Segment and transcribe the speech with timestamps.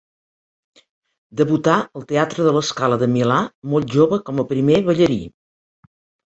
[1.41, 3.39] Debutà al teatre de La Scala de Milà,
[3.77, 5.23] molt jove com a primer ballarí.